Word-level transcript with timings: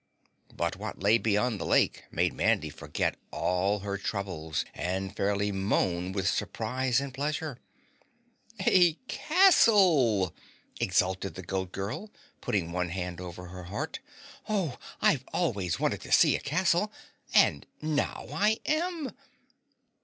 But 0.55 0.77
what 0.77 1.03
lay 1.03 1.19
beyond 1.19 1.59
the 1.61 1.65
lake 1.67 2.05
made 2.09 2.33
Mandy 2.33 2.71
forget 2.71 3.17
all 3.29 3.81
her 3.81 3.99
troubles 3.99 4.65
and 4.73 5.15
fairly 5.15 5.51
moan 5.51 6.11
with 6.11 6.27
surprise 6.27 6.99
and 6.99 7.13
pleasure. 7.13 7.59
"A 8.61 8.93
CASTLE!" 9.07 10.33
exulted 10.79 11.35
the 11.35 11.43
Goat 11.43 11.71
Girl, 11.71 12.09
putting 12.41 12.71
one 12.71 12.89
hand 12.89 13.19
above 13.19 13.35
her 13.35 13.65
heart. 13.65 13.99
"Oh! 14.49 14.79
I've 15.03 15.23
always 15.33 15.79
wanted 15.79 16.01
to 16.01 16.11
see 16.11 16.35
a 16.35 16.39
castle 16.39 16.91
and 17.31 17.67
now 17.79 18.25
I 18.33 18.59
AM." 18.65 19.11